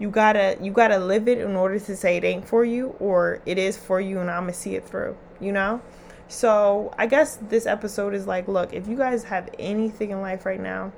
You 0.00 0.10
gotta 0.10 0.58
you 0.60 0.72
gotta 0.72 0.98
live 0.98 1.28
it 1.28 1.38
in 1.38 1.54
order 1.54 1.78
to 1.78 1.96
say 1.96 2.16
it 2.16 2.24
ain't 2.24 2.48
for 2.48 2.64
you 2.64 2.96
or 2.98 3.40
it 3.46 3.56
is 3.56 3.76
for 3.76 4.00
you, 4.00 4.18
and 4.18 4.28
I'm 4.28 4.42
gonna 4.42 4.52
see 4.52 4.74
it 4.74 4.84
through. 4.84 5.16
You 5.40 5.52
know. 5.52 5.80
So 6.28 6.92
I 6.98 7.06
guess 7.06 7.36
this 7.36 7.66
episode 7.66 8.14
is 8.14 8.26
like, 8.26 8.48
look, 8.48 8.72
if 8.72 8.88
you 8.88 8.96
guys 8.96 9.24
have 9.24 9.48
anything 9.58 10.10
in 10.10 10.20
life 10.20 10.46
right 10.46 10.60
now 10.60 10.92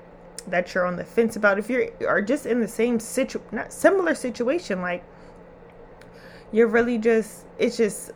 that 0.47 0.75
you're 0.75 0.87
on 0.87 0.97
the 0.97 1.05
fence 1.05 1.37
about, 1.37 1.59
if 1.59 1.69
you 1.69 1.91
are 2.07 2.23
just 2.23 2.47
in 2.47 2.61
the 2.61 2.69
same 2.69 3.01
situ, 3.01 3.41
not 3.53 3.73
similar 3.73 4.15
situation, 4.15 4.81
like 4.81 5.05
you're 6.53 6.69
really 6.69 6.99
just, 6.99 7.45
it's 7.59 7.77
just 7.77 8.13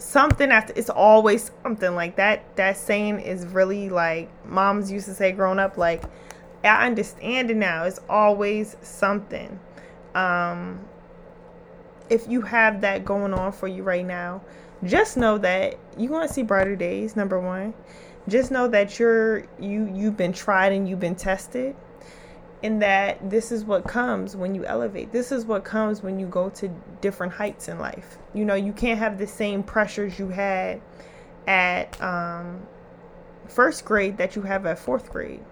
something 0.00 0.50
after. 0.50 0.72
It's 0.74 0.90
always 0.90 1.50
something 1.62 1.94
like 1.94 2.16
that. 2.16 2.56
That 2.56 2.76
saying 2.76 3.20
is 3.20 3.46
really 3.46 3.90
like 3.90 4.30
moms 4.46 4.90
used 4.90 5.06
to 5.06 5.14
say 5.14 5.32
growing 5.32 5.58
up. 5.58 5.76
Like 5.76 6.02
I 6.62 6.86
understand 6.86 7.50
it 7.50 7.56
now. 7.56 7.84
It's 7.84 8.00
always 8.08 8.76
something. 8.82 9.60
Um, 10.14 10.80
if 12.10 12.28
you 12.28 12.42
have 12.42 12.80
that 12.80 13.04
going 13.04 13.32
on 13.32 13.52
for 13.52 13.68
you 13.68 13.82
right 13.82 14.04
now 14.04 14.40
just 14.84 15.16
know 15.16 15.38
that 15.38 15.78
you're 15.96 16.10
going 16.10 16.26
to 16.26 16.32
see 16.32 16.42
brighter 16.42 16.76
days 16.76 17.16
number 17.16 17.40
one. 17.40 17.74
Just 18.28 18.50
know 18.50 18.68
that 18.68 18.98
you're 18.98 19.44
you 19.58 19.90
you've 19.94 20.16
been 20.16 20.32
tried 20.32 20.72
and 20.72 20.88
you've 20.88 21.00
been 21.00 21.14
tested 21.14 21.76
and 22.62 22.80
that 22.80 23.30
this 23.30 23.52
is 23.52 23.64
what 23.64 23.84
comes 23.84 24.36
when 24.36 24.54
you 24.54 24.64
elevate. 24.64 25.12
This 25.12 25.30
is 25.30 25.44
what 25.44 25.64
comes 25.64 26.02
when 26.02 26.18
you 26.18 26.26
go 26.26 26.48
to 26.50 26.68
different 27.00 27.32
heights 27.32 27.68
in 27.68 27.78
life. 27.78 28.18
You 28.34 28.44
know 28.44 28.54
you 28.54 28.72
can't 28.72 28.98
have 28.98 29.18
the 29.18 29.26
same 29.26 29.62
pressures 29.62 30.18
you 30.18 30.28
had 30.28 30.80
at 31.46 32.00
um, 32.02 32.66
first 33.46 33.84
grade 33.84 34.16
that 34.18 34.36
you 34.36 34.42
have 34.42 34.66
at 34.66 34.78
fourth 34.78 35.10
grade. 35.10 35.44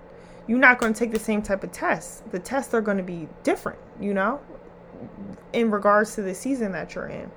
You're 0.47 0.59
not 0.59 0.78
going 0.78 0.92
to 0.92 0.99
take 0.99 1.12
the 1.12 1.21
same 1.21 1.40
type 1.40 1.62
of 1.62 1.73
tests. 1.73 2.23
The 2.32 2.38
tests 2.38 2.75
are 2.75 2.80
going 2.80 2.97
to 2.97 3.02
be 3.02 3.28
different 3.42 3.78
you 4.00 4.14
know 4.14 4.40
in 5.52 5.70
regards 5.70 6.14
to 6.14 6.22
the 6.22 6.34
season 6.34 6.72
that 6.72 6.94
you're 6.94 7.08
in 7.08 7.30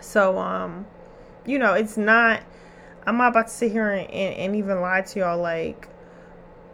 so 0.00 0.38
um 0.38 0.86
you 1.48 1.58
know, 1.58 1.72
it's 1.72 1.96
not. 1.96 2.42
I'm 3.06 3.16
not 3.16 3.28
about 3.28 3.46
to 3.46 3.52
sit 3.52 3.72
here 3.72 3.90
and, 3.90 4.08
and, 4.10 4.34
and 4.34 4.56
even 4.56 4.82
lie 4.82 5.00
to 5.00 5.18
y'all 5.18 5.40
like, 5.40 5.88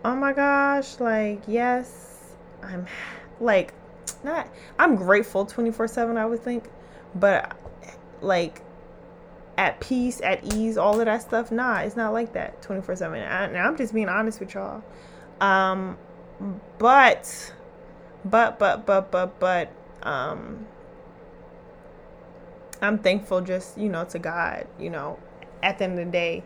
oh 0.05 0.17
my 0.17 0.33
gosh, 0.33 0.99
like 0.99 1.43
yes, 1.47 2.35
I'm 2.63 2.87
like 3.41 3.73
not. 4.25 4.49
I'm 4.79 4.97
grateful 4.97 5.47
24 5.47 5.87
seven. 5.89 6.17
I 6.17 6.27
would 6.27 6.43
think, 6.43 6.65
but 7.15 7.57
like 8.21 8.63
at 9.57 9.79
peace, 9.79 10.21
at 10.23 10.53
ease, 10.53 10.77
all 10.77 10.99
of 10.99 11.07
that 11.07 11.23
stuff. 11.23 11.53
Nah, 11.53 11.79
it's 11.79 11.97
not 11.97 12.13
like 12.13 12.33
that 12.33 12.61
24 12.61 12.97
7. 12.97 13.21
And 13.21 13.57
I'm 13.57 13.77
just 13.77 13.95
being 13.95 14.09
honest 14.09 14.41
with 14.41 14.55
y'all. 14.55 14.83
Um, 15.41 15.97
but, 16.79 17.53
but, 18.25 18.59
but, 18.59 18.85
but, 18.85 19.13
but, 19.13 19.39
but, 19.39 19.73
um, 20.05 20.67
I'm 22.81 22.99
thankful 22.99 23.41
just, 23.41 23.79
you 23.79 23.89
know, 23.89 24.05
to 24.05 24.19
God, 24.19 24.67
you 24.79 24.91
know, 24.91 25.19
at 25.63 25.79
the 25.79 25.85
end 25.85 25.99
of 25.99 26.05
the 26.05 26.13
day 26.13 26.43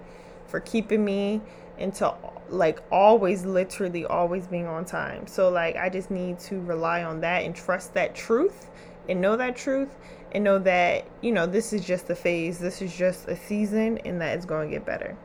for 0.47 0.61
keeping 0.61 1.05
me 1.05 1.41
into 1.79 2.13
like 2.49 2.81
always 2.91 3.45
literally 3.45 4.05
always 4.05 4.47
being 4.47 4.67
on 4.67 4.85
time. 4.85 5.27
So 5.27 5.49
like 5.51 5.77
I 5.77 5.89
just 5.89 6.11
need 6.11 6.39
to 6.41 6.61
rely 6.61 7.05
on 7.05 7.21
that 7.21 7.45
and 7.45 7.55
trust 7.55 7.95
that 7.95 8.15
truth 8.15 8.71
and 9.09 9.21
know 9.21 9.37
that 9.37 9.57
truth 9.57 9.97
and 10.33 10.45
know 10.45 10.59
that, 10.61 11.07
you 11.21 11.33
know, 11.33 11.47
this 11.47 11.73
is 11.73 11.85
just 11.85 12.11
a 12.11 12.15
phase. 12.15 12.59
This 12.59 12.83
is 12.83 12.97
just 12.97 13.29
a 13.29 13.37
season 13.37 13.99
and 13.99 14.21
that 14.21 14.37
it's 14.37 14.47
going 14.47 14.71
to 14.71 14.77
get 14.77 14.85
better. 14.85 15.17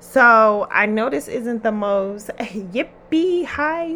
So 0.00 0.66
I 0.70 0.86
know 0.86 1.10
this 1.10 1.28
isn't 1.28 1.62
the 1.62 1.72
most 1.72 2.28
yippee 2.38 3.44
hi 3.44 3.86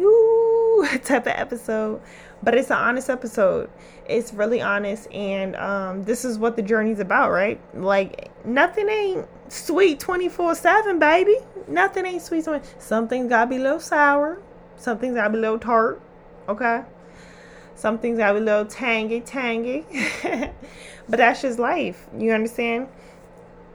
type 1.03 1.27
of 1.27 1.33
episode, 1.35 2.01
but 2.43 2.55
it's 2.55 2.69
an 2.69 2.77
honest 2.77 3.09
episode. 3.09 3.69
It's 4.07 4.33
really 4.33 4.61
honest, 4.61 5.11
and 5.11 5.55
um, 5.55 6.03
this 6.03 6.23
is 6.23 6.37
what 6.37 6.55
the 6.55 6.61
journey's 6.61 6.99
about, 6.99 7.31
right? 7.31 7.59
Like 7.75 8.31
nothing 8.45 8.89
ain't 8.89 9.27
sweet 9.49 9.99
twenty 9.99 10.29
four 10.29 10.55
seven, 10.55 10.99
baby. 10.99 11.35
Nothing 11.67 12.05
ain't 12.05 12.21
sweet. 12.21 12.45
Something's 12.79 13.29
gotta 13.29 13.49
be 13.49 13.57
a 13.57 13.59
little 13.59 13.79
sour. 13.79 14.41
Something's 14.77 15.15
gotta 15.15 15.31
be 15.31 15.37
a 15.37 15.41
little 15.41 15.59
tart. 15.59 16.01
Okay. 16.47 16.83
Something's 17.75 18.17
gotta 18.17 18.35
be 18.35 18.39
a 18.39 18.43
little 18.43 18.65
tangy, 18.65 19.21
tangy. 19.21 19.85
but 21.09 21.17
that's 21.17 21.41
just 21.41 21.59
life. 21.59 22.07
You 22.17 22.31
understand? 22.31 22.87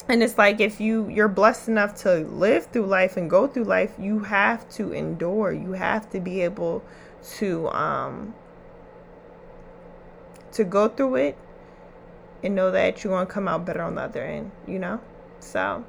And 0.08 0.22
it's 0.22 0.36
like 0.36 0.60
if 0.60 0.80
you 0.80 1.08
you're 1.08 1.28
blessed 1.28 1.68
enough 1.68 1.94
to 1.94 2.20
live 2.26 2.66
through 2.66 2.86
life 2.86 3.16
and 3.16 3.30
go 3.30 3.46
through 3.46 3.64
life 3.64 3.92
you 3.98 4.18
have 4.20 4.68
to 4.68 4.92
endure 4.92 5.52
you 5.52 5.72
have 5.72 6.10
to 6.10 6.20
be 6.20 6.40
able 6.40 6.82
to 7.22 7.68
um 7.68 8.34
to 10.52 10.64
go 10.64 10.88
through 10.88 11.16
it 11.16 11.36
and 12.42 12.54
know 12.54 12.70
that 12.70 13.02
you're 13.02 13.12
going 13.12 13.26
to 13.26 13.32
come 13.32 13.48
out 13.48 13.64
better 13.64 13.82
on 13.82 13.94
the 13.94 14.02
other 14.02 14.22
end, 14.22 14.50
you 14.66 14.78
know? 14.78 15.00
So 15.40 15.84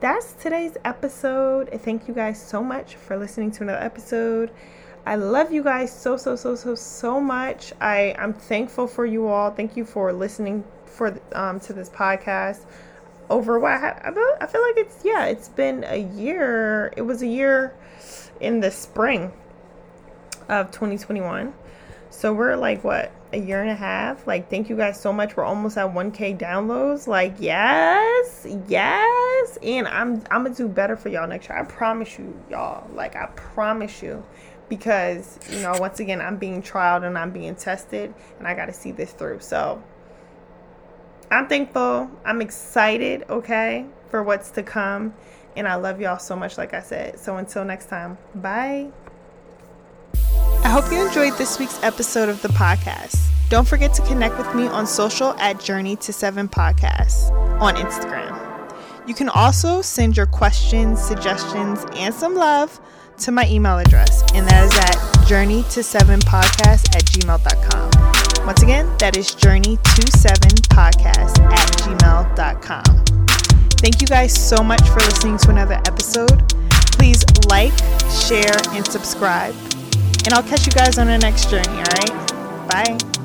that's 0.00 0.32
today's 0.34 0.76
episode. 0.84 1.68
Thank 1.82 2.08
you 2.08 2.14
guys 2.14 2.42
so 2.42 2.62
much 2.62 2.96
for 2.96 3.16
listening 3.16 3.50
to 3.52 3.62
another 3.62 3.82
episode. 3.82 4.50
I 5.06 5.16
love 5.16 5.50
you 5.50 5.62
guys 5.62 5.92
so 5.92 6.16
so 6.16 6.36
so 6.36 6.54
so 6.54 6.74
so 6.74 7.20
much. 7.20 7.72
I 7.80 8.14
I'm 8.18 8.34
thankful 8.34 8.86
for 8.86 9.06
you 9.06 9.28
all. 9.28 9.50
Thank 9.50 9.76
you 9.76 9.84
for 9.84 10.12
listening 10.12 10.64
for 10.84 11.18
um 11.32 11.58
to 11.60 11.72
this 11.72 11.88
podcast. 11.88 12.64
Over 13.30 13.58
what 13.58 13.72
I 13.72 14.10
feel, 14.12 14.36
I 14.40 14.46
feel 14.46 14.60
like 14.60 14.76
it's 14.76 15.04
yeah, 15.04 15.26
it's 15.26 15.48
been 15.48 15.84
a 15.84 16.00
year. 16.14 16.92
It 16.96 17.02
was 17.02 17.22
a 17.22 17.26
year 17.26 17.74
in 18.40 18.60
the 18.60 18.70
spring 18.70 19.32
of 20.48 20.70
2021. 20.72 21.54
So 22.10 22.34
we're 22.34 22.56
like 22.56 22.82
what 22.82 23.12
a 23.32 23.38
year 23.38 23.60
and 23.60 23.70
a 23.70 23.74
half. 23.74 24.26
Like, 24.26 24.50
thank 24.50 24.68
you 24.68 24.76
guys 24.76 25.00
so 25.00 25.12
much. 25.12 25.36
We're 25.36 25.44
almost 25.44 25.78
at 25.78 25.92
1K 25.92 26.38
downloads. 26.38 27.06
Like, 27.06 27.34
yes, 27.38 28.46
yes. 28.68 29.58
And 29.62 29.86
I'm 29.86 30.22
I'm 30.30 30.44
gonna 30.44 30.54
do 30.54 30.68
better 30.68 30.96
for 30.96 31.08
y'all 31.08 31.28
next 31.28 31.48
year. 31.48 31.58
I 31.58 31.64
promise 31.64 32.18
you, 32.18 32.38
y'all. 32.50 32.88
Like, 32.94 33.16
I 33.16 33.26
promise 33.26 34.02
you. 34.02 34.24
Because, 34.68 35.36
you 35.50 35.62
know, 35.62 35.76
once 35.80 35.98
again, 35.98 36.20
I'm 36.20 36.36
being 36.36 36.62
trialed 36.62 37.04
and 37.04 37.18
I'm 37.18 37.32
being 37.32 37.56
tested 37.56 38.14
and 38.38 38.46
I 38.46 38.54
gotta 38.54 38.72
see 38.72 38.92
this 38.92 39.10
through. 39.12 39.40
So 39.40 39.82
I'm 41.30 41.46
thankful. 41.46 42.10
I'm 42.24 42.40
excited, 42.40 43.24
okay, 43.28 43.86
for 44.10 44.22
what's 44.22 44.50
to 44.52 44.62
come. 44.62 45.14
And 45.56 45.68
I 45.68 45.76
love 45.76 46.00
y'all 46.00 46.18
so 46.18 46.36
much, 46.36 46.58
like 46.58 46.74
I 46.74 46.80
said. 46.80 47.18
So 47.18 47.36
until 47.36 47.64
next 47.64 47.86
time, 47.86 48.18
bye. 48.34 48.90
I 50.62 50.68
hope 50.68 50.90
you 50.92 51.06
enjoyed 51.06 51.38
this 51.38 51.58
week's 51.58 51.82
episode 51.82 52.28
of 52.28 52.42
the 52.42 52.48
podcast. 52.48 53.18
Don't 53.48 53.66
forget 53.66 53.92
to 53.94 54.02
connect 54.02 54.38
with 54.38 54.54
me 54.54 54.66
on 54.68 54.86
social 54.86 55.32
at 55.34 55.60
Journey 55.60 55.96
to 55.96 56.12
Seven 56.12 56.48
Podcasts 56.48 57.30
on 57.60 57.74
Instagram. 57.74 58.36
You 59.08 59.14
can 59.14 59.28
also 59.28 59.82
send 59.82 60.16
your 60.16 60.26
questions, 60.26 61.00
suggestions, 61.00 61.84
and 61.94 62.14
some 62.14 62.34
love 62.36 62.80
to 63.18 63.32
my 63.32 63.46
email 63.48 63.78
address, 63.78 64.22
and 64.34 64.46
that 64.48 64.64
is 64.64 64.78
at 64.78 65.26
journey 65.26 65.64
to 65.70 65.82
seven 65.82 66.20
podcast 66.20 66.94
at 66.94 67.04
gmail.com. 67.04 67.99
Once 68.50 68.64
again, 68.64 68.92
that 68.98 69.16
is 69.16 69.32
journey 69.32 69.76
to 69.76 70.18
seven 70.18 70.50
podcast 70.74 71.38
at 71.38 71.68
gmail.com. 71.78 73.04
Thank 73.78 74.00
you 74.00 74.08
guys 74.08 74.34
so 74.34 74.60
much 74.60 74.82
for 74.88 74.96
listening 74.96 75.38
to 75.38 75.50
another 75.50 75.76
episode. 75.86 76.52
Please 76.98 77.24
like, 77.48 77.78
share, 78.10 78.58
and 78.70 78.84
subscribe. 78.84 79.54
And 80.24 80.34
I'll 80.34 80.42
catch 80.42 80.66
you 80.66 80.72
guys 80.72 80.98
on 80.98 81.06
the 81.06 81.18
next 81.18 81.48
journey, 81.48 81.68
all 81.68 81.84
right? 81.84 82.68
Bye. 82.68 83.19